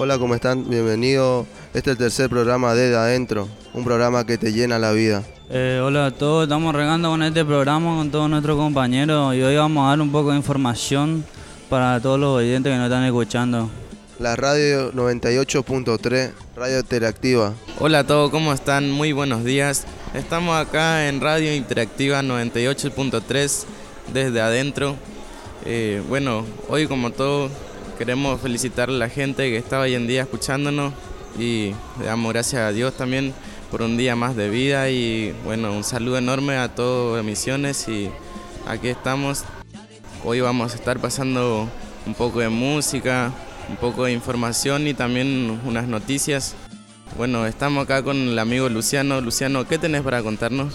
Hola, 0.00 0.16
¿cómo 0.16 0.36
están? 0.36 0.70
Bienvenido. 0.70 1.44
Este 1.74 1.90
es 1.90 1.94
el 1.94 1.98
tercer 1.98 2.30
programa 2.30 2.72
de, 2.72 2.90
de 2.90 2.96
Adentro, 2.96 3.48
un 3.74 3.82
programa 3.82 4.24
que 4.24 4.38
te 4.38 4.52
llena 4.52 4.78
la 4.78 4.92
vida. 4.92 5.24
Eh, 5.50 5.80
hola 5.82 6.06
a 6.06 6.10
todos, 6.12 6.44
estamos 6.44 6.72
regando 6.72 7.10
con 7.10 7.20
este 7.24 7.44
programa 7.44 7.96
con 7.96 8.08
todos 8.08 8.30
nuestros 8.30 8.56
compañeros 8.56 9.34
y 9.34 9.42
hoy 9.42 9.56
vamos 9.56 9.84
a 9.84 9.88
dar 9.88 10.00
un 10.00 10.12
poco 10.12 10.30
de 10.30 10.36
información 10.36 11.24
para 11.68 12.00
todos 12.00 12.16
los 12.20 12.36
oyentes 12.36 12.70
que 12.70 12.76
nos 12.76 12.84
están 12.86 13.02
escuchando. 13.06 13.70
La 14.20 14.36
radio 14.36 14.92
98.3, 14.92 16.30
Radio 16.54 16.78
Interactiva. 16.78 17.54
Hola 17.80 17.98
a 17.98 18.06
todos, 18.06 18.30
¿cómo 18.30 18.52
están? 18.52 18.88
Muy 18.92 19.10
buenos 19.10 19.42
días. 19.42 19.84
Estamos 20.14 20.56
acá 20.64 21.08
en 21.08 21.20
Radio 21.20 21.52
Interactiva 21.52 22.22
98.3 22.22 23.64
desde 24.12 24.40
adentro. 24.40 24.94
Eh, 25.66 26.00
bueno, 26.08 26.44
hoy 26.68 26.86
como 26.86 27.10
todo 27.10 27.50
queremos 27.98 28.40
felicitar 28.40 28.90
a 28.90 28.92
la 28.92 29.08
gente 29.08 29.50
que 29.50 29.56
está 29.56 29.80
hoy 29.80 29.94
en 29.96 30.06
día 30.06 30.22
escuchándonos 30.22 30.92
y 31.36 31.72
le 31.98 32.06
damos 32.06 32.32
gracias 32.32 32.62
a 32.62 32.70
Dios 32.70 32.96
también 32.96 33.34
por 33.72 33.82
un 33.82 33.96
día 33.96 34.14
más 34.14 34.36
de 34.36 34.48
vida 34.48 34.88
y 34.88 35.34
bueno, 35.44 35.72
un 35.72 35.82
saludo 35.82 36.16
enorme 36.16 36.56
a 36.56 36.72
todos 36.72 37.22
Misiones 37.24 37.88
y 37.88 38.08
aquí 38.68 38.86
estamos. 38.88 39.42
Hoy 40.24 40.40
vamos 40.40 40.72
a 40.72 40.76
estar 40.76 41.00
pasando 41.00 41.68
un 42.06 42.14
poco 42.14 42.38
de 42.38 42.48
música, 42.48 43.32
un 43.68 43.76
poco 43.76 44.04
de 44.04 44.12
información 44.12 44.86
y 44.86 44.94
también 44.94 45.60
unas 45.66 45.88
noticias. 45.88 46.54
Bueno, 47.16 47.46
estamos 47.46 47.82
acá 47.82 48.04
con 48.04 48.16
el 48.16 48.38
amigo 48.38 48.68
Luciano. 48.68 49.20
Luciano, 49.20 49.66
¿qué 49.66 49.76
tenés 49.76 50.02
para 50.02 50.22
contarnos? 50.22 50.72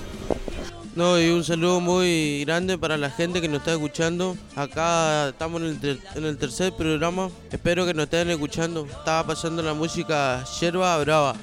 No, 0.95 1.19
y 1.19 1.29
un 1.31 1.43
saludo 1.43 1.79
muy 1.79 2.43
grande 2.45 2.77
para 2.77 2.97
la 2.97 3.09
gente 3.09 3.41
que 3.41 3.47
nos 3.47 3.59
está 3.59 3.73
escuchando. 3.73 4.37
Acá 4.55 5.29
estamos 5.29 5.61
en 5.61 5.67
el, 5.69 5.79
ter- 5.79 5.99
en 6.13 6.23
el 6.25 6.37
tercer 6.37 6.71
programa. 6.73 7.29
Espero 7.51 7.85
que 7.85 7.95
nos 7.95 8.03
estén 8.03 8.29
escuchando. 8.29 8.85
Estaba 8.85 9.25
pasando 9.25 9.63
la 9.63 9.73
música 9.73 10.43
Yerba 10.59 10.97
Brava. 10.99 11.35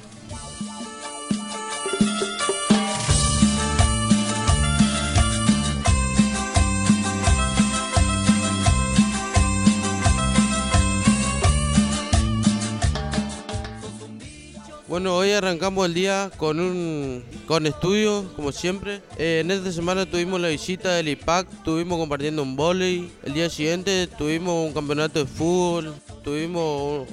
Bueno, 14.91 15.15
hoy 15.15 15.31
arrancamos 15.31 15.85
el 15.85 15.93
día 15.93 16.29
con 16.35 16.59
un 16.59 17.23
con 17.47 17.65
estudio, 17.65 18.25
como 18.35 18.51
siempre. 18.51 19.01
Eh, 19.17 19.39
en 19.39 19.49
esta 19.49 19.71
semana 19.71 20.05
tuvimos 20.05 20.41
la 20.41 20.49
visita 20.49 20.91
del 20.95 21.07
IPAC, 21.07 21.47
estuvimos 21.49 21.97
compartiendo 21.97 22.43
un 22.43 22.57
volei. 22.57 23.09
El 23.23 23.33
día 23.33 23.49
siguiente 23.49 24.07
tuvimos 24.07 24.67
un 24.67 24.73
campeonato 24.73 25.19
de 25.19 25.25
fútbol, 25.27 25.93
tuvimos 26.25 27.07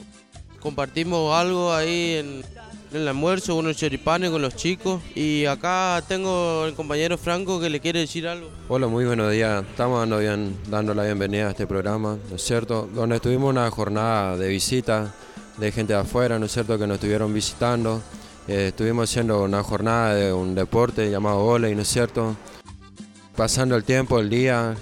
compartimos 0.59 1.33
algo 1.33 1.73
ahí 1.73 2.15
en, 2.15 2.43
en 2.91 3.01
el 3.01 3.06
almuerzo, 3.06 3.55
unos 3.55 3.77
choripanes 3.77 4.31
con 4.31 4.43
los 4.43 4.56
chicos. 4.56 5.01
Y 5.15 5.45
acá 5.45 6.03
tengo 6.09 6.67
el 6.67 6.75
compañero 6.75 7.17
Franco 7.17 7.61
que 7.61 7.71
le 7.71 7.79
quiere 7.79 8.01
decir 8.01 8.27
algo. 8.27 8.49
Hola, 8.67 8.89
muy 8.89 9.05
buenos 9.05 9.31
días. 9.31 9.65
Estamos 9.71 10.01
dando, 10.01 10.19
bien, 10.19 10.56
dando 10.69 10.95
la 10.95 11.05
bienvenida 11.05 11.47
a 11.47 11.51
este 11.51 11.69
programa, 11.69 12.19
¿no 12.29 12.34
es 12.34 12.43
cierto? 12.43 12.89
Donde 12.93 13.15
estuvimos 13.15 13.51
una 13.51 13.71
jornada 13.71 14.37
de 14.37 14.49
visita 14.49 15.15
de 15.59 15.73
gente 15.73 15.92
de 15.92 15.98
afuera, 15.98 16.39
¿no 16.39 16.47
es 16.47 16.53
cierto? 16.53 16.78
Que 16.78 16.87
nos 16.87 16.97
estuvieron 16.97 17.34
visitando. 17.34 18.01
Eh, 18.47 18.69
estuvimos 18.69 19.11
haciendo 19.11 19.42
una 19.42 19.62
jornada 19.62 20.15
de 20.15 20.33
un 20.33 20.55
deporte 20.55 21.11
llamado 21.11 21.42
volei, 21.42 21.75
¿no 21.75 21.83
es 21.83 21.89
cierto? 21.89 22.37
Pasando 23.37 23.77
el 23.77 23.84
tiempo, 23.84 24.19
el 24.20 24.31
día 24.31 24.75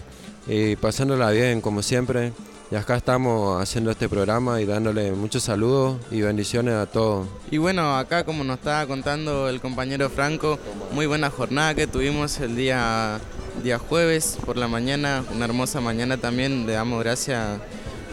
y 0.47 0.77
pasándola 0.77 1.31
bien, 1.31 1.61
como 1.61 1.83
siempre. 1.83 2.33
Y 2.71 2.75
acá 2.75 2.97
estamos 2.97 3.63
haciendo 3.63 3.93
este 3.93 4.09
programa 4.09 4.61
y 4.61 4.67
dándole 4.67 5.13
muchos 5.13 5.45
saludos 5.45 5.99
y 6.11 6.23
bendiciones 6.23 6.75
a 6.75 6.87
todos. 6.87 7.29
Y 7.51 7.59
bueno, 7.59 7.97
acá 7.97 8.25
como 8.25 8.43
nos 8.43 8.59
estaba 8.59 8.87
contando 8.87 9.49
el 9.49 9.61
compañero 9.61 10.11
Franco, 10.11 10.59
muy 10.93 11.07
buena 11.07 11.31
jornada 11.31 11.75
que 11.77 11.87
tuvimos 11.87 12.41
el 12.41 12.57
día, 12.57 13.21
día 13.63 13.79
jueves 13.79 14.37
por 14.45 14.57
la 14.57 14.67
mañana, 14.67 15.25
una 15.33 15.45
hermosa 15.45 15.81
mañana 15.81 16.17
también, 16.17 16.67
le 16.67 16.73
damos 16.73 17.05
gracias 17.05 17.61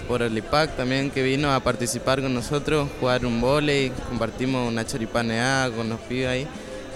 por 0.07 0.21
el 0.21 0.37
IPAC 0.37 0.75
también 0.75 1.11
que 1.11 1.23
vino 1.23 1.53
a 1.53 1.59
participar 1.59 2.21
con 2.21 2.33
nosotros, 2.33 2.89
jugar 2.99 3.25
un 3.25 3.41
volei, 3.41 3.91
compartimos 4.09 4.67
una 4.67 4.85
choripaneada 4.85 5.71
con 5.71 5.89
los 5.89 5.99
pibes 6.01 6.27
ahí 6.27 6.47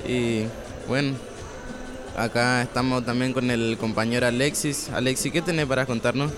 y 0.07 0.45
bueno, 0.87 1.15
acá 2.15 2.61
estamos 2.61 3.05
también 3.05 3.33
con 3.33 3.51
el 3.51 3.77
compañero 3.77 4.27
Alexis. 4.27 4.89
Alexis, 4.93 5.31
¿qué 5.31 5.41
tenés 5.41 5.65
para 5.65 5.85
contarnos? 5.85 6.31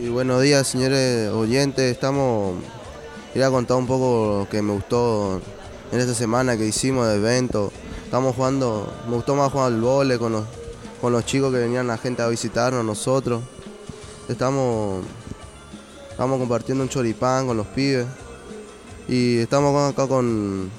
Y 0.00 0.08
buenos 0.08 0.42
días, 0.42 0.66
señores 0.66 1.30
oyentes. 1.30 1.92
Estamos. 1.92 2.56
Quería 3.32 3.50
contar 3.50 3.76
un 3.76 3.86
poco 3.86 4.40
lo 4.40 4.48
que 4.48 4.60
me 4.60 4.72
gustó 4.72 5.40
en 5.92 6.00
esta 6.00 6.14
semana 6.14 6.56
que 6.56 6.66
hicimos 6.66 7.06
de 7.08 7.16
evento. 7.16 7.72
Estamos 8.04 8.34
jugando. 8.34 8.92
Me 9.08 9.14
gustó 9.14 9.34
más 9.34 9.50
jugar 9.50 9.68
al 9.68 9.80
vole 9.80 10.18
con 10.18 10.32
los, 10.32 10.44
con 11.00 11.12
los 11.12 11.24
chicos 11.24 11.52
que 11.52 11.58
venían 11.58 11.86
la 11.86 11.98
gente 11.98 12.22
a 12.22 12.28
visitarnos, 12.28 12.84
nosotros. 12.84 13.42
Estamos. 14.28 15.04
Estamos 16.16 16.38
compartiendo 16.38 16.82
un 16.82 16.88
choripán 16.88 17.46
con 17.46 17.58
los 17.58 17.66
pibes. 17.66 18.06
Y 19.06 19.36
estamos 19.36 19.92
acá 19.92 20.08
con. 20.08 20.70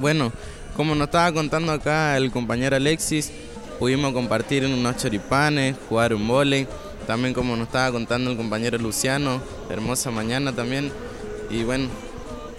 Bueno, 0.00 0.32
como 0.76 0.94
nos 0.94 1.08
estaba 1.08 1.32
contando 1.32 1.72
acá 1.72 2.16
el 2.16 2.30
compañero 2.30 2.76
Alexis, 2.76 3.32
pudimos 3.80 4.12
compartir 4.12 4.64
unos 4.64 4.96
choripanes, 4.96 5.74
jugar 5.88 6.14
un 6.14 6.28
vóley, 6.28 6.68
también 7.04 7.34
como 7.34 7.56
nos 7.56 7.66
estaba 7.66 7.90
contando 7.90 8.30
el 8.30 8.36
compañero 8.36 8.78
Luciano, 8.78 9.42
hermosa 9.68 10.12
mañana 10.12 10.52
también. 10.54 10.92
Y 11.50 11.64
bueno, 11.64 11.88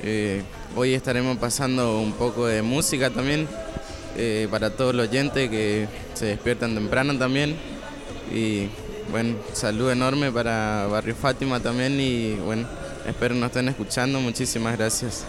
eh, 0.01 0.43
hoy 0.75 0.93
estaremos 0.93 1.37
pasando 1.37 1.97
un 1.97 2.11
poco 2.11 2.45
de 2.45 2.61
música 2.61 3.09
también 3.09 3.47
eh, 4.17 4.49
para 4.51 4.71
todos 4.71 4.93
los 4.93 5.07
oyentes 5.07 5.49
que 5.49 5.87
se 6.13 6.25
despiertan 6.25 6.75
temprano 6.75 7.17
también. 7.17 7.55
Y 8.33 8.67
bueno, 9.11 9.35
salud 9.53 9.91
enorme 9.91 10.31
para 10.31 10.87
Barrio 10.87 11.15
Fátima 11.15 11.59
también 11.59 11.99
y 11.99 12.35
bueno, 12.35 12.67
espero 13.07 13.35
nos 13.35 13.47
estén 13.47 13.69
escuchando. 13.69 14.19
Muchísimas 14.19 14.77
gracias. 14.77 15.25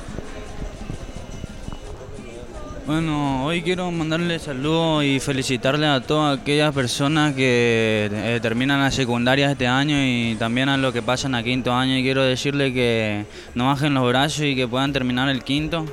Bueno, 2.87 3.47
hoy 3.47 3.63
quiero 3.63 3.91
mandarle 3.91 4.39
saludos 4.39 5.05
y 5.05 5.19
felicitarle 5.19 5.87
a 5.87 6.03
todas 6.03 6.39
aquellas 6.39 6.75
personas 6.75 7.35
que 7.35 8.11
eh, 8.13 8.39
terminan 8.43 8.81
la 8.81 8.91
secundaria 8.91 9.51
este 9.51 9.67
año 9.67 9.97
y 9.99 10.37
también 10.39 10.69
a 10.69 10.77
los 10.77 10.93
que 10.93 11.01
pasan 11.01 11.35
a 11.35 11.43
quinto 11.43 11.73
año. 11.73 11.97
Y 11.97 12.03
quiero 12.03 12.23
decirle 12.23 12.75
que 12.75 13.25
no 13.55 13.69
bajen 13.69 13.95
los 13.95 14.07
brazos 14.07 14.45
y 14.45 14.55
que 14.55 14.69
puedan 14.69 14.93
terminar 14.93 15.31
el 15.31 15.43
quinto 15.43 15.87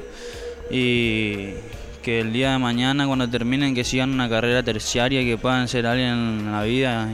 y 0.69 1.51
que 2.03 2.19
el 2.19 2.33
día 2.33 2.51
de 2.51 2.57
mañana 2.57 3.07
cuando 3.07 3.29
terminen 3.29 3.73
que 3.73 3.85
sigan 3.85 4.11
una 4.11 4.27
carrera 4.27 4.61
terciaria 4.61 5.21
y 5.21 5.25
que 5.25 5.37
puedan 5.37 5.69
ser 5.69 5.85
alguien 5.85 6.09
en 6.09 6.51
la 6.51 6.63
vida. 6.63 7.07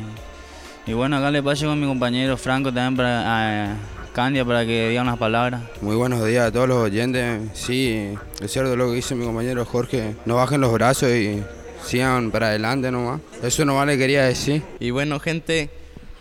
Y, 0.88 0.94
bueno, 0.94 1.18
acá 1.18 1.30
le 1.30 1.44
paso 1.44 1.68
con 1.68 1.80
mi 1.80 1.86
compañero 1.86 2.38
Franco 2.38 2.74
también 2.74 2.96
para... 2.96 3.72
a 3.72 3.76
Candia 4.18 4.44
para 4.44 4.66
que 4.66 4.90
diga 4.90 5.04
unas 5.04 5.20
palabras. 5.20 5.62
Muy 5.80 5.96
buenos 5.96 6.26
días 6.26 6.48
a 6.48 6.52
todos 6.52 6.68
los 6.68 6.78
oyentes. 6.80 7.40
Sí, 7.54 8.16
es 8.42 8.52
cierto 8.52 8.76
lo 8.76 8.90
que 8.90 8.96
dice 8.96 9.14
mi 9.14 9.24
compañero 9.24 9.64
Jorge. 9.64 10.16
No 10.26 10.38
bajen 10.38 10.60
los 10.60 10.74
brazos 10.74 11.12
y 11.12 11.44
sigan 11.86 12.32
para 12.32 12.48
adelante 12.48 12.90
nomás. 12.90 13.22
Eso 13.44 13.64
nomás 13.64 13.86
le 13.86 13.96
quería 13.96 14.24
decir. 14.24 14.64
Y 14.80 14.90
bueno, 14.90 15.20
gente, 15.20 15.70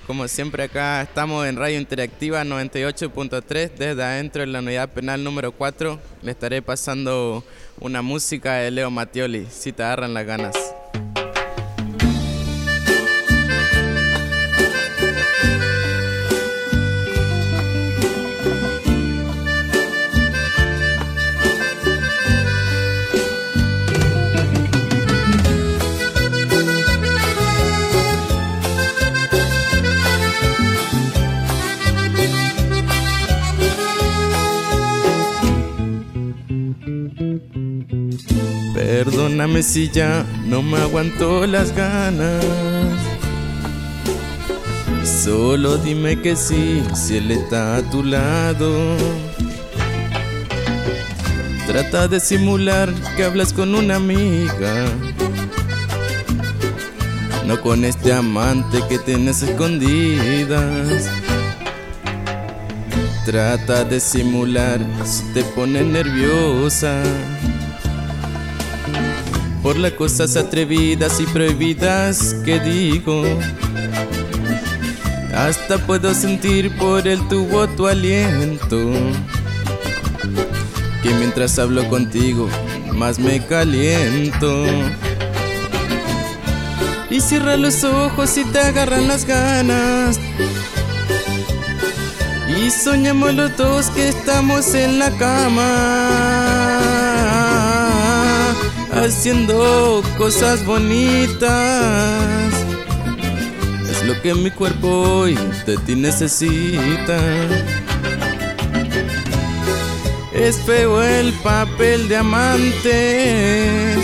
como 0.06 0.28
siempre 0.28 0.65
acá 0.65 1.00
estamos 1.00 1.47
en 1.47 1.56
Radio 1.56 1.78
Interactiva 1.78 2.44
98.3 2.44 3.71
desde 3.78 4.03
adentro 4.03 4.43
de 4.43 4.48
la 4.48 4.59
unidad 4.59 4.91
penal 4.91 5.25
número 5.25 5.53
4. 5.53 5.98
Le 6.21 6.33
estaré 6.33 6.60
pasando 6.60 7.44
una 7.81 8.03
música 8.03 8.56
de 8.56 8.71
Leo 8.72 8.91
Mattioli, 8.91 9.47
si 9.50 9.72
te 9.72 9.83
agarran 9.83 10.12
las 10.12 10.27
ganas. 10.27 10.75
Si 39.62 39.88
ya 39.88 40.26
no 40.44 40.60
me 40.60 40.76
aguanto 40.76 41.47
las 41.47 41.74
ganas. 41.74 42.44
Solo 45.03 45.78
dime 45.78 46.20
que 46.20 46.36
sí, 46.36 46.84
si 46.94 47.16
él 47.16 47.30
está 47.30 47.76
a 47.76 47.82
tu 47.82 48.04
lado. 48.04 48.97
Trata 51.66 52.06
de 52.06 52.20
simular 52.20 52.92
que 53.16 53.24
hablas 53.24 53.54
con 53.54 53.74
una 53.74 53.97
amiga. 53.97 54.88
No 57.47 57.59
con 57.62 57.86
este 57.86 58.12
amante 58.12 58.82
que 58.91 58.98
tienes 58.98 59.42
escondidas. 59.42 61.09
Trata 63.24 63.84
de 63.84 64.00
simular 64.00 64.80
si 65.04 65.24
te 65.32 65.42
pone 65.42 65.82
nerviosa 65.82 67.02
por 69.66 69.78
las 69.78 69.95
cosas 69.95 70.36
atrevidas 70.36 71.18
y 71.18 71.27
prohibidas 71.27 72.36
que 72.45 72.60
digo. 72.60 73.24
Hasta 75.34 75.78
puedo 75.78 76.15
sentir 76.15 76.71
por 76.77 77.09
el 77.09 77.27
tubo 77.27 77.66
tu 77.71 77.89
aliento. 77.89 78.92
Que 81.03 81.13
mientras 81.15 81.59
hablo 81.59 81.89
contigo, 81.89 82.48
más 82.92 83.18
me 83.18 83.45
caliento. 83.45 84.66
Y 87.10 87.21
cierra 87.21 87.57
los 87.57 87.83
ojos 87.83 88.39
y 88.39 88.45
te 88.45 88.60
agarran 88.60 89.09
las 89.09 89.24
ganas. 89.24 90.21
Y 92.57 92.71
soñamos 92.71 93.34
los 93.34 93.57
dos 93.57 93.86
que 93.86 94.10
estamos 94.10 94.77
en 94.77 95.01
la 95.01 95.10
cama. 95.10 96.96
Haciendo 99.06 100.03
cosas 100.18 100.66
bonitas 100.66 102.53
lo 104.04 104.20
que 104.20 104.34
mi 104.34 104.50
cuerpo 104.50 104.88
hoy 104.88 105.38
de 105.64 105.78
ti 105.78 105.94
necesita. 105.94 107.16
Es 110.34 110.58
feo 110.58 111.00
el 111.03 111.32
papel 111.34 112.08
de 112.08 112.16
amantes 112.16 113.98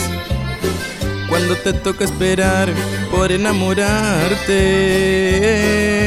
cuando 1.28 1.56
te 1.56 1.72
toca 1.72 2.04
esperar 2.04 2.72
por 3.10 3.32
enamorarte. 3.32 6.01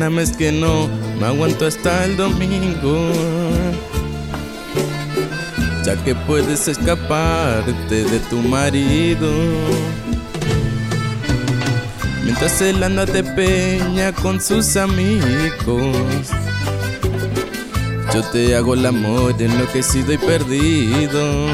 Perdóname 0.00 0.22
es 0.22 0.34
que 0.34 0.50
no 0.50 0.88
me 1.20 1.26
aguanto 1.26 1.66
hasta 1.66 2.06
el 2.06 2.16
domingo. 2.16 3.12
Ya 5.84 5.94
que 6.02 6.14
puedes 6.14 6.68
escaparte 6.68 8.04
de 8.04 8.18
tu 8.30 8.38
marido. 8.38 9.30
Mientras 12.24 12.62
él 12.62 12.82
anda 12.82 13.04
de 13.04 13.22
peña 13.22 14.12
con 14.12 14.40
sus 14.40 14.74
amigos. 14.78 16.30
Yo 18.14 18.22
te 18.32 18.56
hago 18.56 18.72
el 18.72 18.86
amor 18.86 19.34
enloquecido 19.38 20.14
y 20.14 20.16
perdido. 20.16 21.46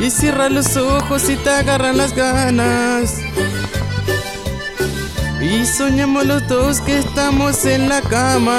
Y 0.00 0.08
cierra 0.08 0.48
los 0.48 0.78
ojos 0.78 1.28
y 1.28 1.36
te 1.36 1.50
agarran 1.50 1.98
las 1.98 2.16
ganas. 2.16 3.18
Y 5.50 5.66
soñamos 5.66 6.24
los 6.26 6.46
dos 6.46 6.80
que 6.80 6.98
estamos 6.98 7.64
en 7.64 7.88
la 7.88 8.00
cama 8.02 8.50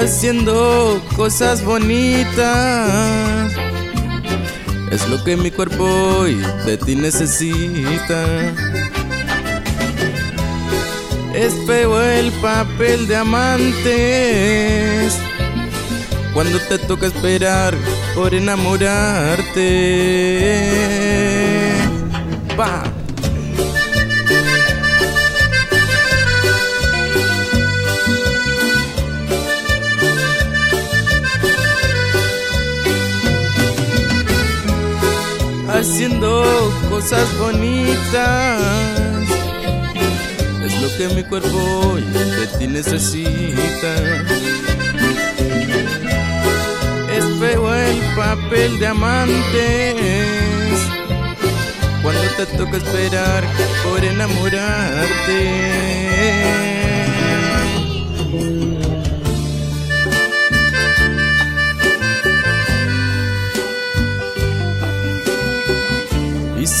Haciendo 0.00 1.02
cosas 1.16 1.64
bonitas. 1.64 3.52
Es 4.92 5.08
lo 5.08 5.24
que 5.24 5.36
mi 5.36 5.50
cuerpo 5.50 5.84
hoy 5.84 6.36
de 6.64 6.76
ti 6.76 6.94
necesita. 6.94 8.24
Es 11.34 11.52
feo 11.66 12.00
el 12.00 12.30
papel 12.40 13.08
de 13.08 13.16
amantes. 13.16 13.88
Cuando 16.32 16.60
te 16.60 16.78
toca 16.78 17.06
esperar 17.06 17.74
por 18.14 18.34
enamorarte. 18.34 19.74
Pa. 22.56 22.87
Cosas 36.88 37.38
bonitas. 37.38 38.60
Es 40.64 40.82
lo 40.82 40.88
que 40.96 41.08
mi 41.14 41.22
cuerpo 41.22 41.58
hoy 41.86 42.02
de 42.02 42.46
ti 42.58 42.66
necesita. 42.66 43.94
Es 47.12 47.24
feo 47.38 47.74
el 47.74 48.00
papel 48.16 48.78
de 48.78 48.86
amantes. 48.86 49.94
Cuando 52.02 52.22
te 52.36 52.46
toca 52.56 52.76
esperar 52.78 53.44
por 53.84 54.04
enamorarte. 54.04 55.38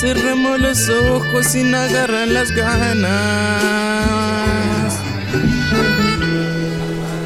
Cerramos 0.00 0.60
los 0.60 0.88
ojos 0.88 1.46
sin 1.46 1.74
agarrar 1.74 2.28
las 2.28 2.52
ganas. 2.52 3.64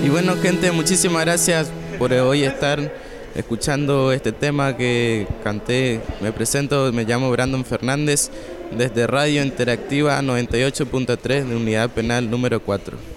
Y 0.03 0.09
bueno 0.09 0.37
gente, 0.37 0.73
muchísimas 0.73 1.23
gracias 1.27 1.71
por 1.99 2.15
hoy 2.15 2.45
estar 2.45 2.95
escuchando 3.35 4.11
este 4.13 4.33
tema 4.33 4.75
que 4.77 5.27
canté. 5.45 6.01
Me 6.23 6.33
presento, 6.33 6.91
me 6.93 7.05
llamo 7.05 7.31
Brandon 7.31 7.65
Fernández 7.65 8.31
desde 8.71 9.07
Radio 9.07 9.43
Interactiva 9.43 10.19
98.3 10.23 11.45
de 11.45 11.57
Unidad 11.57 11.91
Penal 11.91 12.31
número 12.31 12.63
4. 12.63 13.12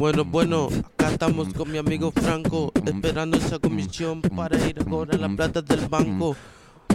Bueno, 0.00 0.24
bueno, 0.24 0.70
acá 0.94 1.10
estamos 1.10 1.52
con 1.52 1.70
mi 1.70 1.76
amigo 1.76 2.10
Franco 2.10 2.72
esperando 2.86 3.36
esa 3.36 3.58
comisión 3.58 4.22
para 4.22 4.56
ir 4.66 4.80
a 4.80 4.84
cobrar 4.86 5.20
la 5.20 5.28
plata 5.28 5.60
del 5.60 5.88
banco. 5.90 6.34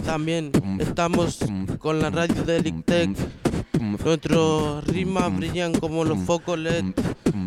También 0.04 0.50
estamos 0.80 1.38
con 1.78 2.00
la 2.00 2.10
radio 2.10 2.42
de 2.42 2.56
Elictec. 2.56 3.16
Nuestros 3.80 4.84
rimas 4.88 5.36
brillan 5.36 5.72
como 5.74 6.04
los 6.04 6.18
focos 6.24 6.58
LED. 6.58 6.86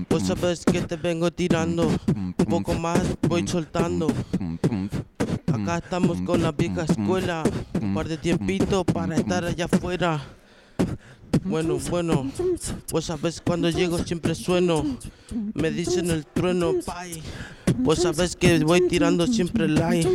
Vos 0.09 0.23
sabes 0.23 0.63
que 0.63 0.79
te 0.79 0.95
vengo 0.95 1.29
tirando. 1.29 1.89
Un 2.15 2.33
poco 2.35 2.73
más 2.75 3.01
voy 3.27 3.45
soltando. 3.45 4.07
Acá 5.51 5.79
estamos 5.79 6.21
con 6.21 6.41
la 6.41 6.53
vieja 6.53 6.85
escuela. 6.85 7.43
Un 7.81 7.93
par 7.93 8.07
de 8.07 8.17
tiempito 8.17 8.85
para 8.85 9.17
estar 9.17 9.43
allá 9.43 9.65
afuera. 9.65 10.21
Bueno, 11.43 11.77
bueno, 11.89 12.31
pues 12.89 13.05
sabes 13.05 13.41
cuando 13.41 13.69
llego 13.69 13.97
siempre 13.99 14.35
sueno. 14.35 14.85
Me 15.53 15.71
dicen 15.71 16.09
el 16.11 16.25
trueno, 16.25 16.73
pay. 16.85 17.23
Pues 17.83 18.01
sabes 18.03 18.35
que 18.35 18.59
voy 18.59 18.87
tirando 18.87 19.25
siempre 19.27 19.67
like. 19.67 20.07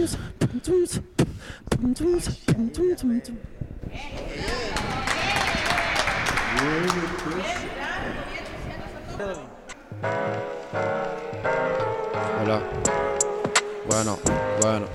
Hola. 12.42 12.62
Bueno, 13.88 14.18
bueno. 14.60 14.86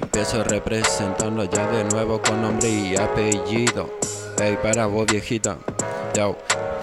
Empiezo 0.00 0.42
representando 0.44 1.44
ya 1.44 1.70
de 1.70 1.84
nuevo 1.84 2.20
con 2.20 2.42
nombre 2.42 2.68
y 2.68 2.96
apellido. 2.96 3.90
Ey, 4.40 4.56
para 4.62 4.86
vos 4.86 5.06
viejita. 5.06 5.58
Yo, 6.14 6.36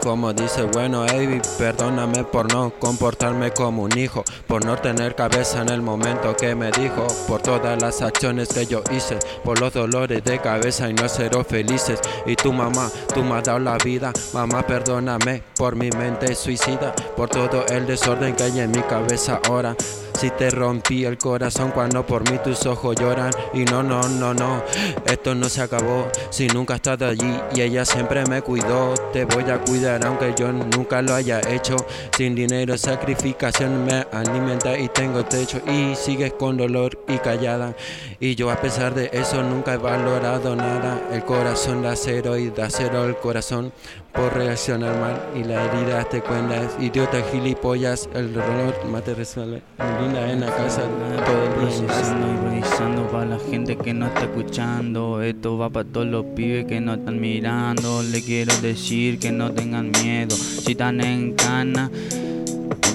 como 0.03 0.31
dice, 0.31 0.61
bueno, 0.63 1.05
ey, 1.05 1.41
perdóname 1.57 2.23
por 2.23 2.53
no 2.53 2.71
comportarme 2.79 3.51
como 3.51 3.83
un 3.83 3.97
hijo, 3.97 4.23
por 4.45 4.63
no 4.63 4.77
tener 4.77 5.15
cabeza 5.15 5.63
en 5.63 5.69
el 5.69 5.81
momento 5.81 6.35
que 6.35 6.53
me 6.53 6.69
dijo, 6.71 7.07
por 7.27 7.41
todas 7.41 7.81
las 7.81 8.03
acciones 8.03 8.49
que 8.49 8.67
yo 8.67 8.83
hice, 8.91 9.17
por 9.43 9.59
los 9.59 9.73
dolores 9.73 10.23
de 10.23 10.39
cabeza 10.39 10.87
y 10.87 10.93
no 10.93 11.09
ser 11.09 11.31
felices. 11.45 11.99
Y 12.27 12.35
tu 12.35 12.53
mamá, 12.53 12.91
tú 13.13 13.23
me 13.23 13.35
has 13.35 13.43
dado 13.43 13.59
la 13.59 13.77
vida, 13.79 14.13
mamá, 14.33 14.61
perdóname 14.61 15.41
por 15.57 15.75
mi 15.75 15.89
mente 15.89 16.35
suicida, 16.35 16.93
por 17.15 17.29
todo 17.29 17.65
el 17.67 17.87
desorden 17.87 18.35
que 18.35 18.43
hay 18.43 18.59
en 18.59 18.71
mi 18.71 18.81
cabeza 18.81 19.41
ahora. 19.47 19.75
Si 20.17 20.31
te 20.31 20.49
rompí 20.49 21.05
el 21.05 21.19
corazón 21.19 21.69
cuando 21.69 22.03
por 22.03 22.27
mí 22.27 22.39
tus 22.43 22.65
ojos 22.65 22.95
lloran. 22.95 23.29
Y 23.53 23.65
no, 23.65 23.83
no, 23.83 24.01
no, 24.09 24.33
no, 24.33 24.63
esto 25.05 25.35
no 25.35 25.47
se 25.47 25.61
acabó. 25.61 26.07
Si 26.31 26.47
nunca 26.47 26.73
has 26.73 26.79
estado 26.79 27.05
allí 27.05 27.39
y 27.53 27.61
ella 27.61 27.85
siempre 27.85 28.25
me 28.25 28.41
cuidó. 28.41 28.95
Te 29.13 29.25
voy 29.25 29.43
a 29.51 29.59
cuidar 29.59 30.03
aunque 30.07 30.33
yo 30.35 30.51
nunca 30.51 31.03
lo 31.03 31.13
haya 31.13 31.39
hecho. 31.47 31.75
Sin 32.17 32.33
dinero, 32.33 32.75
sacrificación 32.79 33.85
me 33.85 34.07
alimenta 34.11 34.75
y 34.75 34.87
tengo 34.87 35.23
techo. 35.23 35.61
Y 35.67 35.93
sigues 35.93 36.33
con 36.33 36.57
dolor 36.57 36.99
y 37.07 37.19
callada. 37.19 37.75
Y 38.19 38.33
yo 38.33 38.49
a 38.49 38.59
pesar 38.59 38.95
de 38.95 39.11
eso 39.13 39.43
nunca 39.43 39.75
he 39.75 39.77
valorado 39.77 40.55
nada. 40.55 40.99
El 41.11 41.23
corazón 41.25 41.83
de 41.83 41.89
acero 41.89 42.37
y 42.37 42.49
de 42.49 42.63
acero 42.63 43.05
el 43.05 43.17
corazón 43.17 43.71
por 44.17 44.33
reaccionar 44.33 44.99
mal 44.99 45.29
y 45.35 45.43
la 45.43 45.63
herida 45.63 46.03
te 46.05 46.21
cuentas, 46.21 46.75
idiota 46.79 47.21
gilipollas, 47.31 48.09
el 48.15 48.33
reloj 48.33 48.73
mate 48.91 49.13
resuelve, 49.13 49.61
linda 50.07 50.31
en 50.31 50.39
la 50.41 50.47
casa, 50.47 50.83
Improvisando, 50.83 52.27
improvisando 52.29 53.07
para 53.07 53.25
la 53.25 53.39
gente 53.39 53.77
que 53.77 53.93
no 53.93 54.07
está 54.07 54.21
escuchando, 54.21 55.21
esto 55.21 55.57
va 55.57 55.69
para 55.69 55.87
todos 55.87 56.07
los 56.07 56.25
pibes 56.25 56.65
que 56.65 56.79
no 56.79 56.93
están 56.93 57.19
mirando, 57.19 58.03
le 58.03 58.21
quiero 58.21 58.55
decir 58.61 59.19
que 59.19 59.31
no 59.31 59.51
tengan 59.51 59.91
miedo, 59.91 60.35
si 60.35 60.71
están 60.71 61.01
en 61.01 61.33
cana 61.33 61.89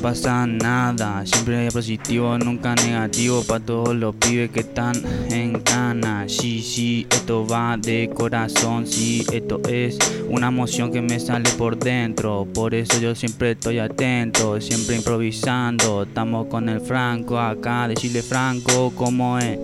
pasa 0.02 0.46
nada. 0.48 1.24
Siempre 1.24 1.58
hay 1.58 1.70
positivo, 1.70 2.36
nunca 2.36 2.74
negativo 2.74 3.44
para 3.44 3.64
todos 3.64 3.94
los 3.94 4.16
pibes 4.16 4.50
que 4.50 4.60
están 4.60 5.00
en 5.30 5.60
cana. 5.60 6.24
Sí, 6.26 6.60
sí, 6.60 7.06
esto 7.08 7.46
va 7.46 7.76
de 7.76 8.10
corazón. 8.12 8.86
Sí, 8.86 9.24
esto 9.32 9.60
es 9.68 9.96
una 10.28 10.48
emoción 10.48 10.90
que 10.90 11.00
me 11.00 11.20
sale 11.20 11.48
por 11.50 11.78
dentro. 11.78 12.46
Por 12.52 12.74
eso 12.74 12.98
yo 12.98 13.14
siempre 13.14 13.52
estoy 13.52 13.78
atento, 13.78 14.60
siempre 14.60 14.96
improvisando. 14.96 16.02
Estamos 16.02 16.48
con 16.48 16.68
el 16.68 16.80
Franco 16.80 17.38
acá, 17.38 17.86
decirle 17.86 18.22
Franco 18.22 18.92
cómo 18.96 19.38
es. 19.38 19.58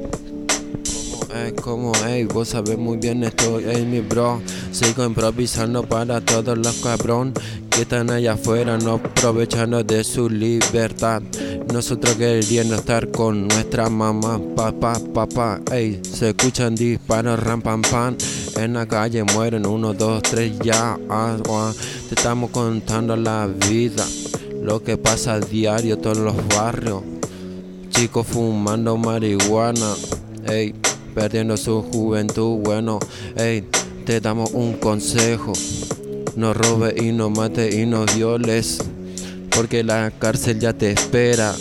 Es 1.34 1.52
como, 1.60 1.92
hey, 2.06 2.24
vos 2.32 2.48
sabés 2.48 2.78
muy 2.78 2.96
bien 2.96 3.24
esto, 3.24 3.58
es 3.58 3.84
mi 3.84 4.00
bro. 4.00 4.40
Sigo 4.70 5.04
improvisando 5.04 5.82
para 5.82 6.20
todos 6.20 6.56
los 6.56 6.76
cabrón 6.76 7.34
que 7.78 7.82
están 7.82 8.10
allá 8.10 8.32
afuera, 8.32 8.76
no 8.76 8.94
aprovechando 8.94 9.84
de 9.84 10.02
su 10.02 10.28
libertad. 10.28 11.22
Nosotros 11.72 12.16
queriendo 12.16 12.74
estar 12.74 13.08
con 13.12 13.46
nuestra 13.46 13.88
mamá, 13.88 14.40
papá, 14.56 15.00
papá, 15.14 15.60
ey, 15.70 16.00
se 16.02 16.30
escuchan 16.30 16.74
disparos, 16.74 17.38
ram, 17.38 17.62
pam, 17.62 17.82
pam. 17.82 18.16
En 18.56 18.72
la 18.74 18.84
calle 18.84 19.22
mueren 19.22 19.64
uno, 19.64 19.94
dos, 19.94 20.22
tres, 20.22 20.58
ya, 20.58 20.98
agua. 21.08 21.72
Te 22.08 22.16
estamos 22.16 22.50
contando 22.50 23.14
la 23.14 23.46
vida, 23.46 24.04
lo 24.60 24.82
que 24.82 24.96
pasa 24.96 25.34
a 25.34 25.40
diario, 25.40 25.98
todos 25.98 26.18
los 26.18 26.34
barrios. 26.48 27.04
Chicos 27.90 28.26
fumando 28.26 28.96
marihuana, 28.96 29.94
ey, 30.48 30.74
perdiendo 31.14 31.56
su 31.56 31.82
juventud. 31.82 32.58
Bueno, 32.58 32.98
ey, 33.36 33.64
te 34.04 34.20
damos 34.20 34.50
un 34.50 34.72
consejo. 34.72 35.52
No 36.38 36.54
robe 36.54 36.94
y 36.96 37.10
no 37.10 37.30
mate 37.30 37.82
y 37.82 37.84
no 37.84 38.06
violes, 38.14 38.78
porque 39.50 39.82
la 39.82 40.12
cárcel 40.12 40.60
ya 40.60 40.72
te 40.72 40.92
espera. 40.92 41.52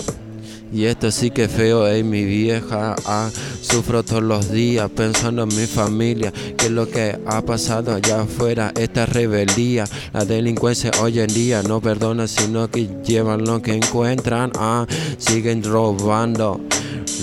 Y 0.71 0.85
esto 0.85 1.09
sí 1.09 1.31
que 1.31 1.47
feo, 1.47 1.87
ey, 1.87 2.03
mi 2.03 2.23
vieja. 2.23 2.95
Ah, 3.03 3.31
sufro 3.59 4.03
todos 4.03 4.21
los 4.21 4.51
días 4.51 4.87
pensando 4.91 5.47
en 5.49 5.55
mi 5.59 5.65
familia. 5.65 6.31
Que 6.55 6.69
lo 6.69 6.87
que 6.87 7.17
ha 7.25 7.41
pasado 7.41 7.95
allá 7.95 8.21
afuera, 8.21 8.71
esta 8.79 9.07
rebeldía. 9.07 9.85
La 10.13 10.25
delincuencia 10.25 10.91
hoy 11.01 11.21
en 11.21 11.33
día 11.33 11.63
no 11.63 11.81
perdona, 11.81 12.27
sino 12.27 12.69
que 12.69 12.87
llevan 13.03 13.45
lo 13.45 13.59
que 13.63 13.73
encuentran. 13.73 14.51
Ah, 14.59 14.85
siguen 15.17 15.63
robando. 15.63 16.61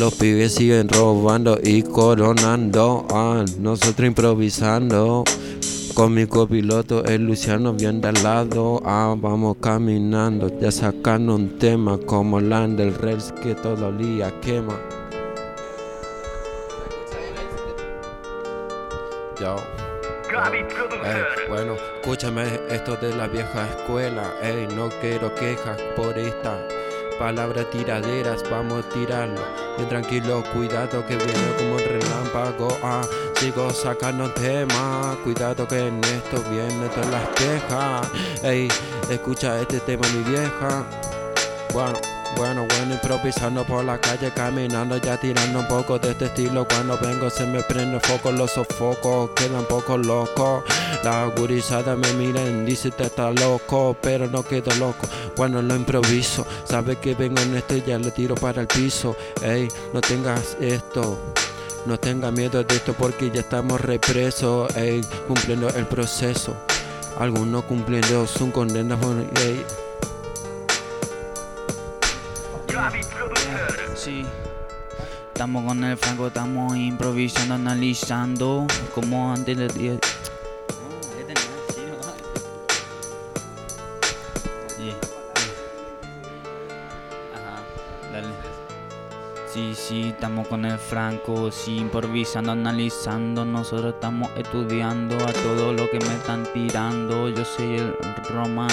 Los 0.01 0.13
pibes 0.15 0.55
siguen 0.55 0.89
robando 0.89 1.57
y 1.63 1.83
coronando. 1.83 3.07
Ah, 3.11 3.45
nosotros 3.61 4.09
improvisando. 4.09 5.23
Con 5.95 6.13
mi 6.13 6.27
copiloto, 6.27 7.05
el 7.05 7.25
Luciano 7.25 7.73
bien 7.73 8.01
de 8.01 8.09
al 8.09 8.21
lado. 8.25 8.83
Ah, 8.85 9.15
vamos 9.17 9.59
caminando, 9.61 10.49
ya 10.59 10.73
sacando 10.73 11.37
un 11.37 11.57
tema 11.57 11.99
como 12.05 12.41
Land 12.41 12.79
del 12.79 12.97
Rels 12.97 13.33
que 13.41 13.55
todo 13.55 13.91
el 13.91 13.99
día 13.99 14.33
quema. 14.41 14.77
Yo. 19.41 19.57
Ey, 21.05 21.23
bueno, 21.49 21.75
escúchame 22.01 22.43
esto 22.71 22.97
de 22.97 23.15
la 23.15 23.29
vieja 23.29 23.69
escuela. 23.69 24.35
Ey, 24.43 24.67
no 24.75 24.89
quiero 25.01 25.33
quejas 25.37 25.81
por 25.95 26.19
esta 26.19 26.59
palabra 27.21 27.71
tiraderas, 27.71 28.43
vamos 28.51 28.85
a 28.85 28.89
tirarlo. 28.89 29.41
Bien 29.77 29.89
tranquilo, 29.89 30.43
cuidado 30.53 31.07
que 31.07 31.17
viene 31.17 31.55
como 31.57 31.77
un 31.77 31.85
relámpago. 31.85 32.69
Ah, 32.83 33.03
sigo 33.37 33.71
sacando 33.71 34.31
temas, 34.31 35.17
cuidado 35.25 35.67
que 35.67 35.89
en 35.89 36.03
esto 36.05 36.43
viene 36.51 36.89
todas 36.89 37.11
las 37.11 37.29
quejas. 37.31 38.09
Ey, 38.43 38.69
escucha 39.09 39.61
este 39.61 39.81
tema, 39.81 40.07
mi 40.09 40.23
vieja. 40.31 40.85
Bueno. 41.73 41.99
Bueno, 42.37 42.67
bueno, 42.69 42.95
improvisando 42.95 43.65
por 43.65 43.85
la 43.85 43.97
calle, 44.01 44.33
caminando, 44.35 44.97
ya 44.97 45.17
tirando 45.17 45.61
un 45.61 45.69
poco 45.69 46.01
de 46.01 46.11
este 46.11 46.25
estilo. 46.25 46.67
Cuando 46.67 46.99
vengo 46.99 47.31
se 47.31 47.47
me 47.47 47.63
prende 47.63 48.01
foco, 48.01 48.33
los 48.33 48.51
sofocos 48.51 49.31
quedan 49.37 49.65
poco 49.67 49.97
locos. 49.97 50.65
La 51.05 51.27
gurizada 51.27 51.95
me 51.95 52.13
miran, 52.15 52.67
dice 52.67 52.91
te 52.91 53.05
está 53.05 53.31
loco, 53.31 53.97
pero 54.03 54.27
no 54.27 54.43
quedo 54.43 54.75
loco. 54.81 55.07
Cuando 55.37 55.63
lo 55.63 55.77
improviso, 55.77 56.45
sabe 56.65 56.97
que 56.97 57.15
vengo 57.15 57.41
en 57.41 57.57
esto 57.57 57.77
y 57.77 57.83
ya 57.83 57.99
le 57.99 58.11
tiro 58.11 58.35
para 58.35 58.63
el 58.63 58.67
piso. 58.67 59.15
Ey, 59.41 59.69
no 59.93 60.01
tengas 60.01 60.57
esto. 60.61 61.17
No 61.87 61.99
tenga 61.99 62.31
miedo 62.31 62.65
de 62.65 62.77
esto 62.77 62.95
porque 62.95 63.31
ya 63.31 63.41
estamos 63.41 63.79
represos, 63.79 64.75
ey, 64.75 65.03
cumpliendo 65.29 65.69
el 65.69 65.87
proceso. 65.87 66.57
Algunos 67.19 67.65
cumpliendo 67.65 68.27
su 68.27 68.51
condena, 68.51 68.99
ey. 69.43 69.63
Sí. 73.95 74.25
Estamos 75.29 75.65
con 75.67 75.85
el 75.85 75.97
Franco, 75.99 76.29
estamos 76.29 76.75
improvisando, 76.75 77.55
analizando 77.55 78.67
como 78.95 79.33
antes 79.33 79.57
le 79.57 79.69
dije. 79.69 79.99
Con 90.43 90.65
el 90.65 90.79
Franco, 90.79 91.51
sí, 91.53 91.77
improvisando, 91.77 92.53
analizando. 92.53 93.45
Nosotros 93.45 93.95
estamos 93.95 94.31
estudiando 94.37 95.17
a 95.17 95.33
todo 95.33 95.73
lo 95.73 95.89
que 95.89 96.01
me 96.01 96.15
están 96.15 96.45
tirando. 96.53 97.29
Yo 97.29 97.45
soy 97.45 97.77
el 97.77 97.95
Román. 98.31 98.71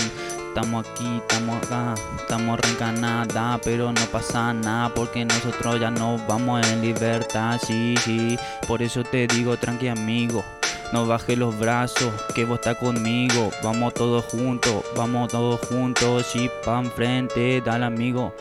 Estamos 0.48 0.86
aquí, 0.86 1.18
estamos 1.18 1.64
acá, 1.64 1.96
estamos 2.18 2.60
reencarnada, 2.60 3.58
pero 3.64 3.94
no 3.94 4.02
pasa 4.12 4.54
nada 4.54 4.94
porque 4.94 5.24
nosotros 5.24 5.80
ya 5.80 5.90
nos 5.90 6.26
vamos 6.28 6.68
en 6.68 6.82
libertad, 6.82 7.58
sí, 7.66 7.96
sí. 8.04 8.38
Por 8.68 8.82
eso 8.82 9.02
te 9.02 9.28
digo, 9.28 9.56
tranqui 9.56 9.88
amigo, 9.88 10.44
no 10.92 11.06
bajes 11.06 11.38
los 11.38 11.58
brazos, 11.58 12.12
que 12.36 12.46
vos 12.46 12.60
estás 12.60 12.78
conmigo. 12.78 13.52
Vamos 13.64 13.94
todos 13.94 14.26
juntos, 14.26 14.84
vamos 14.96 15.32
todos 15.32 15.60
juntos, 15.62 16.26
sí, 16.26 16.50
pa' 16.66 16.80
enfrente, 16.80 17.62
dale 17.62 17.86
amigo. 17.86 18.34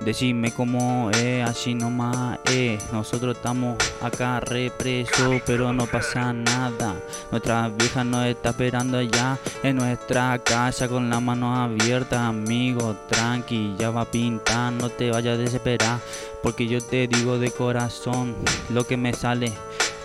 Decime 0.00 0.52
cómo 0.52 1.10
es, 1.10 1.44
así 1.46 1.74
nomás 1.74 2.38
es. 2.44 2.92
Nosotros 2.92 3.36
estamos 3.36 3.76
acá 4.00 4.38
represos, 4.38 5.42
pero 5.44 5.72
no 5.72 5.86
pasa 5.86 6.32
nada. 6.32 6.94
Nuestra 7.32 7.68
vieja 7.68 8.04
nos 8.04 8.24
está 8.26 8.50
esperando 8.50 8.98
allá 8.98 9.38
en 9.62 9.76
nuestra 9.76 10.38
casa 10.38 10.88
con 10.88 11.10
las 11.10 11.20
manos 11.20 11.58
abiertas, 11.58 12.20
amigo. 12.20 12.94
Tranqui, 13.08 13.74
ya 13.76 13.90
va 13.90 14.02
a 14.02 14.10
pintar, 14.10 14.72
no 14.72 14.88
te 14.88 15.10
vayas 15.10 15.34
a 15.34 15.42
desesperar. 15.42 15.98
Porque 16.44 16.68
yo 16.68 16.80
te 16.80 17.08
digo 17.08 17.38
de 17.38 17.50
corazón 17.50 18.36
lo 18.70 18.86
que 18.86 18.96
me 18.96 19.12
sale 19.12 19.52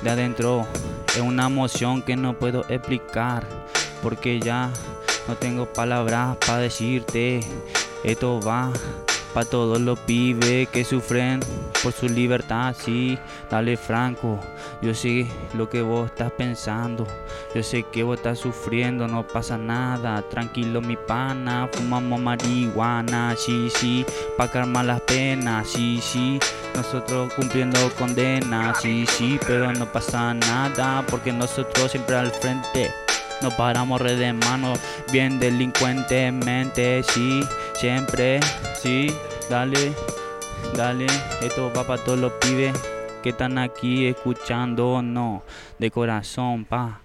de 0.03 0.09
adentro. 0.09 0.67
Es 1.15 1.21
una 1.21 1.47
emoción 1.47 2.01
que 2.01 2.15
no 2.15 2.37
puedo 2.37 2.65
explicar. 2.69 3.47
Porque 4.01 4.39
ya 4.39 4.71
no 5.27 5.35
tengo 5.35 5.65
palabras 5.65 6.37
para 6.45 6.59
decirte. 6.59 7.39
Esto 8.03 8.39
va 8.41 8.71
para 9.33 9.49
todos 9.49 9.81
los 9.81 9.97
pibes 9.99 10.69
que 10.69 10.83
sufren 10.83 11.39
por 11.81 11.91
su 11.91 12.07
libertad, 12.07 12.75
sí, 12.77 13.17
dale 13.49 13.77
franco. 13.77 14.39
Yo 14.81 14.93
sé 14.93 15.27
lo 15.53 15.69
que 15.69 15.81
vos 15.81 16.07
estás 16.07 16.31
pensando, 16.31 17.07
yo 17.53 17.63
sé 17.63 17.83
que 17.83 18.03
vos 18.03 18.17
estás 18.17 18.39
sufriendo, 18.39 19.07
no 19.07 19.25
pasa 19.25 19.57
nada. 19.57 20.21
Tranquilo, 20.29 20.81
mi 20.81 20.95
pana, 20.95 21.69
fumamos 21.71 22.19
marihuana, 22.19 23.35
sí, 23.37 23.69
sí, 23.75 24.05
pa' 24.37 24.49
calmar 24.49 24.85
las 24.85 25.01
penas, 25.01 25.67
sí, 25.67 25.99
sí. 26.01 26.39
Nosotros 26.75 27.33
cumpliendo 27.33 27.79
condena, 27.97 28.73
sí, 28.81 29.05
sí, 29.07 29.39
pero 29.45 29.71
no 29.73 29.91
pasa 29.91 30.33
nada, 30.33 31.03
porque 31.09 31.31
nosotros 31.31 31.91
siempre 31.91 32.15
al 32.15 32.31
frente. 32.31 33.02
No 33.41 33.51
paramos 33.51 33.99
red 33.99 34.19
de 34.19 34.33
mano, 34.33 34.73
bien 35.11 35.39
delincuentemente, 35.39 37.03
sí, 37.03 37.41
siempre, 37.73 38.39
sí, 38.81 39.07
dale. 39.49 39.93
Dale, 40.75 41.05
esto 41.41 41.71
va 41.75 41.83
para 41.85 42.03
todos 42.03 42.17
los 42.17 42.31
pibes 42.33 42.73
que 43.21 43.29
están 43.29 43.57
aquí 43.57 44.07
escuchando, 44.07 45.01
no, 45.01 45.43
de 45.77 45.91
corazón, 45.91 46.65
pa. 46.65 46.99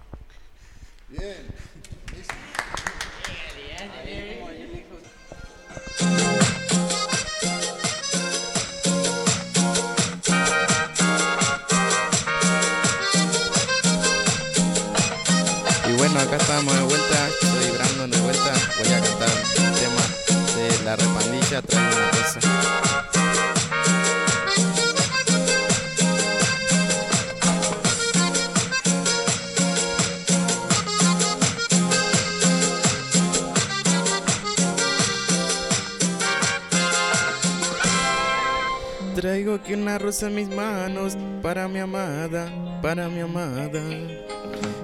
Una 39.97 40.29
mis 40.29 40.49
manos 40.49 41.17
para 41.41 41.67
mi 41.67 41.79
amada, 41.79 42.47
para 42.81 43.09
mi 43.09 43.21
amada. 43.21 43.81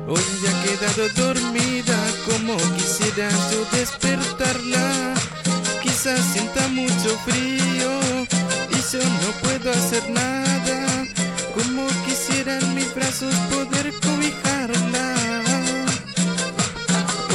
Hoy 0.08 0.24
ya 0.42 0.50
ha 0.50 0.64
quedado 0.64 1.10
dormida, 1.16 1.98
como 2.26 2.58
quisiera 2.76 3.30
yo 3.52 3.78
despertarla. 3.78 5.14
Quizás 5.84 6.20
sienta 6.34 6.68
mucho 6.70 7.18
frío 7.24 7.92
y 8.72 8.78
yo 8.92 9.04
no 9.04 9.32
puedo 9.44 9.70
hacer 9.72 10.10
nada. 10.10 11.06
Como 11.54 11.86
quisiera 12.06 12.58
en 12.58 12.74
mis 12.74 12.94
brazos 12.96 13.34
poder 13.54 13.94
cobijarla. 14.02 15.16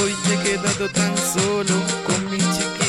Hoy 0.02 0.12
ya 0.24 0.34
he 0.34 0.38
quedado 0.42 0.88
tan 0.88 1.16
solo 1.16 1.74
con 2.06 2.30
mi 2.30 2.38
chiquito, 2.38 2.79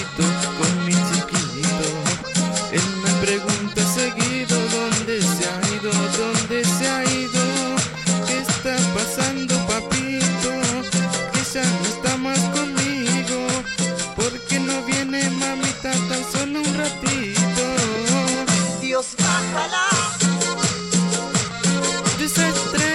De 22.21 22.25
esa 22.27 22.90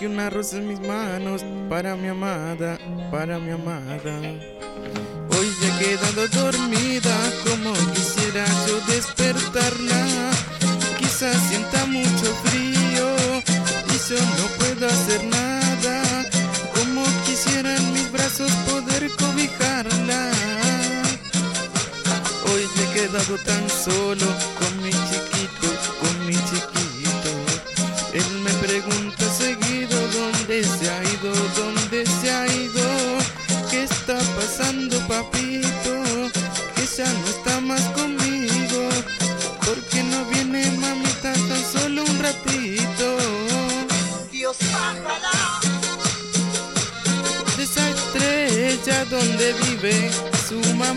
Aquí 0.00 0.06
una 0.06 0.30
rosa 0.30 0.56
en 0.56 0.66
mis 0.66 0.80
manos 0.80 1.44
para 1.68 1.94
mi 1.94 2.08
amada, 2.08 2.78
para 3.10 3.38
mi 3.38 3.50
amada. 3.50 4.18
Hoy 5.28 5.52
ya 5.60 5.68
he 5.68 5.78
quedado 5.78 6.26
dormida 6.28 7.14
como 7.44 7.74
quisiera 7.92 8.46
yo 8.66 8.80
despertarla. 8.90 9.69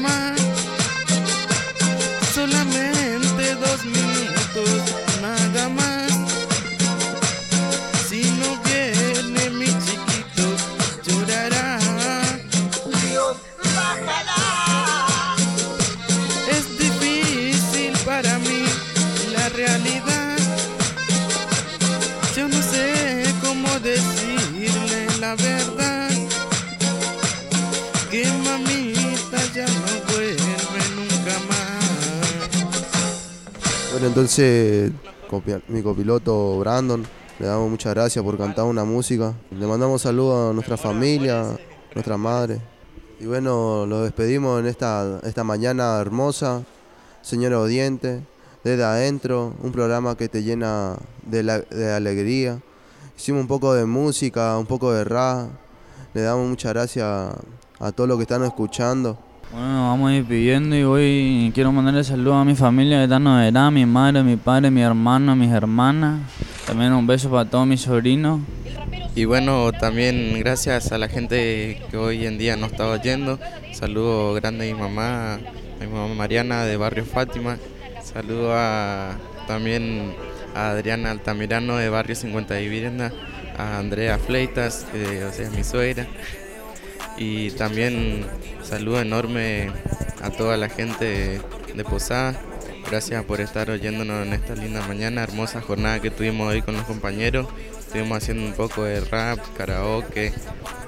Mamá. 0.03 0.42
Entonces 34.05 34.91
mi 35.69 35.81
copiloto 35.81 36.59
Brandon, 36.59 37.03
le 37.39 37.47
damos 37.47 37.69
muchas 37.69 37.93
gracias 37.93 38.23
por 38.23 38.37
cantar 38.37 38.65
una 38.65 38.83
música. 38.83 39.33
Le 39.49 39.65
mandamos 39.65 40.01
saludos 40.01 40.51
a 40.51 40.53
nuestra 40.53 40.75
familia, 40.75 41.57
nuestra 41.95 42.17
madre. 42.17 42.59
Y 43.21 43.25
bueno, 43.25 43.85
los 43.85 44.03
despedimos 44.03 44.59
en 44.59 44.67
esta, 44.67 45.21
esta 45.23 45.45
mañana 45.45 45.99
hermosa, 46.01 46.63
señores 47.21 47.57
audientes, 47.57 48.21
desde 48.63 48.83
adentro, 48.83 49.53
un 49.63 49.71
programa 49.71 50.17
que 50.17 50.27
te 50.27 50.43
llena 50.43 50.97
de 51.25 51.93
alegría. 51.95 52.61
Hicimos 53.17 53.41
un 53.41 53.47
poco 53.47 53.73
de 53.73 53.85
música, 53.85 54.57
un 54.57 54.65
poco 54.65 54.91
de 54.91 55.05
rap. 55.05 55.47
Le 56.13 56.21
damos 56.21 56.49
muchas 56.49 56.73
gracias 56.73 57.05
a 57.79 57.91
todos 57.93 58.09
los 58.09 58.17
que 58.17 58.23
están 58.23 58.43
escuchando. 58.43 59.17
Bueno, 59.51 59.89
vamos 59.89 60.11
a 60.11 60.15
ir 60.15 60.25
pidiendo 60.25 60.75
y 60.75 60.83
hoy 60.83 61.51
quiero 61.53 61.71
mandarle 61.71 62.03
saludos 62.03 62.41
a 62.41 62.45
mi 62.45 62.55
familia 62.55 62.97
que 62.97 63.03
están 63.03 63.21
en 63.21 63.23
Novedad, 63.25 63.71
mi 63.71 63.85
madre, 63.85 64.23
mi 64.23 64.35
padre, 64.35 64.71
mi 64.71 64.81
hermano, 64.81 65.35
mis 65.35 65.51
hermanas. 65.51 66.21
También 66.65 66.93
un 66.93 67.05
beso 67.05 67.29
para 67.29 67.49
todos 67.49 67.67
mis 67.67 67.81
sobrinos. 67.81 68.41
Y 69.15 69.25
bueno, 69.25 69.71
también 69.71 70.39
gracias 70.39 70.91
a 70.91 70.97
la 70.97 71.07
gente 71.07 71.81
que 71.91 71.97
hoy 71.97 72.25
en 72.25 72.37
día 72.37 72.55
nos 72.55 72.71
está 72.71 72.87
oyendo. 72.89 73.39
Saludo 73.73 74.33
grande 74.33 74.69
a 74.69 74.73
mi 74.73 74.79
mamá, 74.79 75.35
a 75.35 75.39
mi 75.81 75.87
mamá 75.87 76.13
Mariana 76.15 76.65
de 76.65 76.77
Barrio 76.77 77.05
Fátima. 77.05 77.57
Saludo 78.03 78.53
a, 78.53 79.17
también 79.47 80.13
a 80.55 80.71
Adriana 80.71 81.11
Altamirano 81.11 81.77
de 81.77 81.89
Barrio 81.89 82.15
50 82.15 82.55
Vivienda, 82.55 83.11
a 83.57 83.77
Andrea 83.77 84.17
Fleitas, 84.17 84.85
que 84.91 85.23
o 85.25 85.31
sea, 85.31 85.49
mi 85.51 85.63
suegra. 85.63 86.07
Y 87.17 87.51
también 87.51 88.25
saludo 88.63 89.01
enorme 89.01 89.71
a 90.21 90.29
toda 90.29 90.57
la 90.57 90.69
gente 90.69 91.41
de 91.75 91.83
Posada. 91.83 92.39
Gracias 92.89 93.23
por 93.23 93.41
estar 93.41 93.69
oyéndonos 93.69 94.25
en 94.27 94.33
esta 94.33 94.55
linda 94.55 94.85
mañana, 94.87 95.23
hermosa 95.23 95.61
jornada 95.61 96.01
que 96.01 96.11
tuvimos 96.11 96.49
hoy 96.49 96.61
con 96.61 96.75
los 96.75 96.83
compañeros. 96.83 97.47
Estuvimos 97.79 98.17
haciendo 98.17 98.45
un 98.45 98.53
poco 98.53 98.83
de 98.83 98.99
rap, 99.01 99.39
karaoke, 99.55 100.33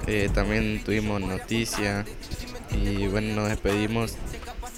eh, 0.06 0.28
también 0.32 0.82
tuvimos 0.84 1.20
noticias 1.20 2.06
y 2.70 3.06
bueno, 3.06 3.34
nos 3.34 3.48
despedimos 3.48 4.14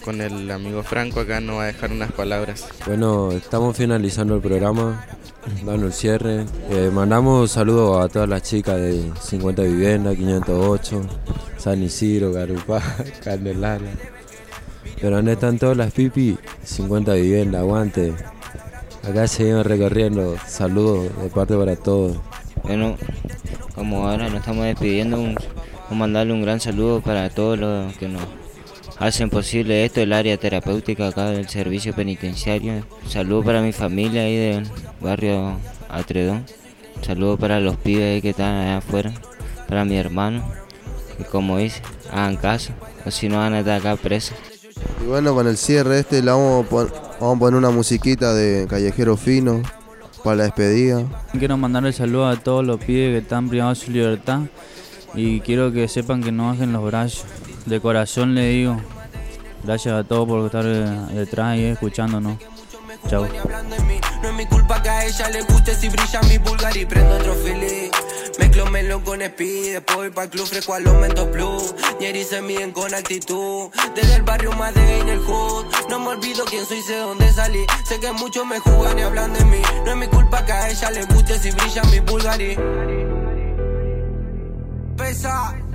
con 0.04 0.20
el 0.20 0.50
amigo 0.50 0.82
Franco 0.82 1.20
acá, 1.20 1.40
nos 1.40 1.56
va 1.56 1.64
a 1.64 1.66
dejar 1.66 1.90
unas 1.92 2.12
palabras. 2.12 2.66
Bueno, 2.86 3.32
estamos 3.32 3.76
finalizando 3.76 4.34
el 4.36 4.40
programa, 4.40 5.06
dando 5.64 5.86
el 5.86 5.92
cierre. 5.92 6.46
Eh, 6.70 6.90
mandamos 6.92 7.50
saludos 7.50 8.04
a 8.04 8.08
todas 8.08 8.28
las 8.28 8.42
chicas 8.42 8.76
de 8.76 9.10
50 9.20 9.62
Vivienda, 9.62 10.14
508, 10.14 11.02
San 11.56 11.82
Isidro, 11.82 12.32
Garupá, 12.32 12.82
Candelaria. 13.24 13.90
Pero 15.00 15.16
donde 15.16 15.32
están 15.32 15.58
todas 15.58 15.76
las 15.76 15.92
pipi, 15.92 16.36
50 16.64 17.14
Vivienda, 17.14 17.60
aguante. 17.60 18.14
Acá 19.08 19.28
seguimos 19.28 19.66
recorriendo, 19.66 20.36
saludos 20.46 21.10
de 21.22 21.28
parte 21.30 21.56
para 21.56 21.76
todos. 21.76 22.16
Bueno, 22.64 22.96
como 23.74 24.08
ahora 24.08 24.28
nos 24.28 24.40
estamos 24.40 24.64
despidiendo, 24.64 25.18
un, 25.18 25.36
un 25.90 25.98
mandarle 25.98 26.32
un 26.32 26.42
gran 26.42 26.60
saludo 26.60 27.00
para 27.00 27.30
todos 27.30 27.58
los 27.58 27.96
que 27.96 28.08
nos 28.08 28.22
hacen 28.98 29.30
posible 29.30 29.84
esto, 29.84 30.00
el 30.00 30.12
área 30.12 30.36
terapéutica 30.36 31.08
acá 31.08 31.30
del 31.30 31.48
servicio 31.48 31.94
penitenciario. 31.94 32.84
Saludo 33.08 33.44
para 33.44 33.62
mi 33.62 33.72
familia 33.72 34.22
ahí 34.22 34.36
del 34.36 34.66
barrio 35.00 35.56
Atredón. 35.88 36.44
Saludo 37.02 37.36
para 37.36 37.60
los 37.60 37.76
pibes 37.76 38.04
ahí 38.14 38.22
que 38.22 38.30
están 38.30 38.54
allá 38.56 38.78
afuera, 38.78 39.12
para 39.68 39.84
mi 39.84 39.96
hermano. 39.96 40.42
Y 41.18 41.24
como 41.24 41.58
dice, 41.58 41.80
hagan 42.12 42.36
caso, 42.36 42.72
o 43.04 43.10
si 43.10 43.28
no 43.28 43.38
van 43.38 43.54
a 43.54 43.60
estar 43.60 43.80
acá 43.80 43.96
presos. 43.96 44.36
Y 45.02 45.06
bueno, 45.06 45.34
con 45.34 45.46
el 45.46 45.56
cierre 45.56 46.00
este 46.00 46.22
le 46.22 46.30
vamos 46.30 46.64
a, 46.64 46.68
pon- 46.68 46.92
vamos 47.20 47.36
a 47.36 47.38
poner 47.40 47.58
una 47.58 47.70
musiquita 47.70 48.32
de 48.34 48.66
Callejero 48.68 49.16
Fino 49.16 49.62
para 50.22 50.36
la 50.36 50.44
despedida. 50.44 51.04
Quiero 51.38 51.56
mandarle 51.56 51.92
saludos 51.92 52.36
a 52.36 52.40
todos 52.40 52.64
los 52.64 52.78
pibes 52.78 53.10
que 53.12 53.18
están 53.18 53.48
privados 53.48 53.80
de 53.80 53.86
su 53.86 53.90
libertad 53.92 54.40
y 55.14 55.40
quiero 55.40 55.72
que 55.72 55.88
sepan 55.88 56.22
que 56.22 56.30
no 56.30 56.48
bajen 56.48 56.72
los 56.72 56.84
brazos. 56.84 57.24
De 57.68 57.82
corazón 57.82 58.34
le 58.34 58.48
digo, 58.48 58.80
gracias 59.62 59.94
a 59.94 60.02
todos 60.02 60.26
por 60.26 60.46
estar 60.46 60.64
eh, 60.64 60.88
detrás 61.12 61.58
y 61.58 61.64
escuchándonos. 61.66 62.38
Chao. 63.08 63.28
No 64.22 64.28
es 64.28 64.34
mi 64.34 64.46
culpa 64.46 64.82
que 64.82 64.88
a 64.88 65.04
ella 65.04 65.28
le 65.28 65.42
guste 65.42 65.74
si 65.74 65.90
brilla 65.90 66.20
mi 66.22 66.38
pulgar 66.38 66.74
y 66.74 66.86
prendo 66.86 67.16
otro 67.16 67.34
fili. 67.34 67.90
Mezclo 68.38 68.66
melón 68.70 69.02
con 69.02 69.20
speed, 69.20 69.74
después 69.74 69.98
voy 69.98 70.10
pa'l 70.10 70.30
club 70.30 70.46
fresco 70.46 70.72
a 70.72 70.80
los 70.80 70.94
mentos 70.94 71.30
blue. 71.30 71.60
Ñeri 72.00 72.24
se 72.24 72.40
miden 72.40 72.72
con 72.72 72.94
actitud. 72.94 73.68
Desde 73.94 74.16
el 74.16 74.22
barrio 74.22 74.52
más 74.52 74.72
de 74.74 75.00
en 75.00 75.08
el 75.10 75.20
hood. 75.20 75.66
No 75.90 75.98
me 76.00 76.08
olvido 76.08 76.46
quién 76.46 76.64
soy, 76.64 76.80
sé 76.80 76.96
dónde 76.96 77.30
salí. 77.34 77.66
Sé 77.84 78.00
que 78.00 78.10
muchos 78.12 78.46
me 78.46 78.58
jugan 78.60 78.98
y 78.98 79.02
hablan 79.02 79.34
de 79.34 79.44
mí. 79.44 79.60
No 79.84 79.90
es 79.90 79.96
mi 79.98 80.06
culpa 80.06 80.42
que 80.46 80.52
a 80.52 80.70
ella 80.70 80.90
le 80.90 81.04
guste 81.04 81.38
si 81.38 81.50
brilla 81.50 81.82
mi 81.84 82.00
pulgar 82.00 82.40
y. 82.40 82.56
Pesa. 84.96 85.67